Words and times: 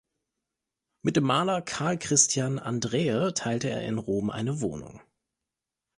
Mit 1.03 1.15
dem 1.15 1.25
Maler 1.25 1.61
Karl 1.61 1.99
Christian 1.99 2.57
Andreae 2.57 3.33
teilte 3.35 3.69
er 3.69 3.83
in 3.85 3.99
Rom 3.99 4.31
eine 4.31 4.59
Wohnung. 4.59 4.99